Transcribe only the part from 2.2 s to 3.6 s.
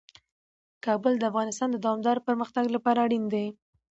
پرمختګ لپاره اړین دي.